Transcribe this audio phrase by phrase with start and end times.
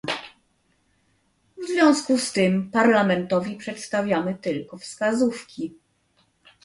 [1.57, 5.75] W związku z tym Parlamentowi przedstawiamy tylko wskazówki